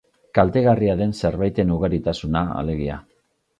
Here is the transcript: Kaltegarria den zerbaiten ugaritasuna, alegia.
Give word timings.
Kaltegarria 0.37 0.95
den 1.01 1.13
zerbaiten 1.19 1.75
ugaritasuna, 1.77 2.45
alegia. 2.65 3.01